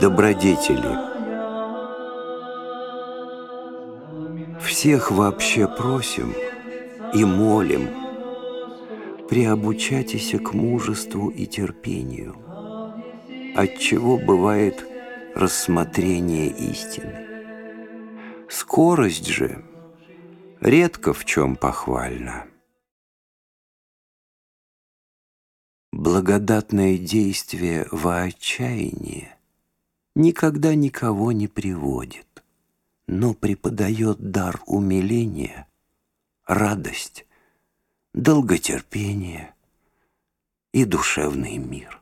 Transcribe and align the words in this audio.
Добродетели 0.00 0.96
Всех 4.60 5.10
вообще 5.10 5.66
просим 5.66 6.32
и 7.14 7.24
молим 7.24 7.88
Приобучайтесь 9.28 10.34
к 10.42 10.54
мужеству 10.54 11.28
и 11.28 11.46
терпению, 11.46 12.34
Отчего 13.54 14.16
бывает 14.16 14.86
рассмотрение 15.34 16.48
истины. 16.48 17.26
Скорость 18.48 19.26
же 19.26 19.62
редко 20.60 21.12
в 21.12 21.24
чем 21.24 21.56
похвальна. 21.56 22.46
Благодатное 25.98 26.96
действие 26.96 27.88
во 27.90 28.22
отчаянии 28.22 29.28
никогда 30.14 30.76
никого 30.76 31.32
не 31.32 31.48
приводит, 31.48 32.44
но 33.08 33.34
преподает 33.34 34.30
дар 34.30 34.62
умиления, 34.66 35.66
радость, 36.46 37.26
долготерпение 38.14 39.52
и 40.72 40.84
душевный 40.84 41.58
мир. 41.58 42.00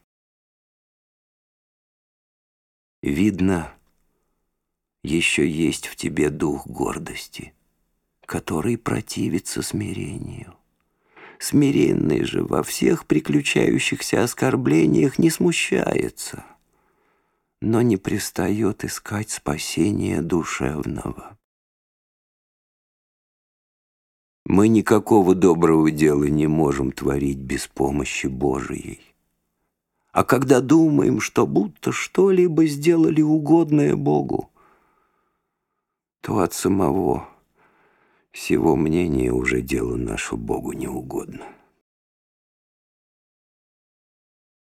Видно, 3.01 3.73
еще 5.02 5.48
есть 5.48 5.87
в 5.87 5.96
тебе 5.96 6.28
дух 6.28 6.66
гордости, 6.66 7.54
который 8.26 8.76
противится 8.76 9.62
смирению. 9.62 10.54
Смиренный 11.38 12.24
же 12.24 12.42
во 12.42 12.62
всех 12.62 13.06
приключающихся 13.06 14.22
оскорблениях 14.22 15.18
не 15.18 15.30
смущается, 15.30 16.45
но 17.60 17.82
не 17.82 17.96
пристает 17.96 18.84
искать 18.84 19.30
спасения 19.30 20.23
душевного. 20.23 21.37
Мы 24.46 24.68
никакого 24.68 25.34
доброго 25.34 25.90
дела 25.90 26.24
не 26.24 26.46
можем 26.46 26.93
творить 26.93 27.38
без 27.38 27.66
помощи 27.66 28.28
Божией. 28.28 29.00
А 30.12 30.24
когда 30.24 30.60
думаем, 30.60 31.21
что 31.21 31.46
будто 31.46 31.93
что-либо 31.93 32.65
сделали 32.66 33.21
угодное 33.21 33.96
Богу, 33.96 34.50
то 36.23 36.38
от 36.38 36.54
самого 36.54 37.28
всего 38.37 38.76
мнения 38.76 39.32
уже 39.32 39.62
дело 39.62 39.96
наше 39.96 40.37
Богу 40.37 40.74
не 40.74 40.87
угодно. 40.87 41.48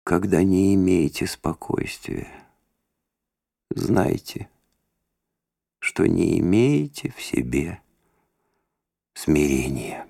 Когда 0.02 0.42
не 0.42 0.74
имеете 0.74 1.26
спокойствия, 1.26 2.26
знайте, 3.68 4.48
что 5.78 6.06
не 6.06 6.38
имеете 6.40 7.10
в 7.10 7.20
себе 7.20 7.82
смирения. 9.12 10.09